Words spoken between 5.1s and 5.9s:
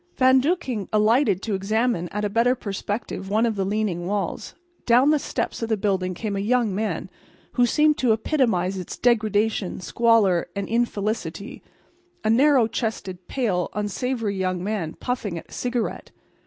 the steps of the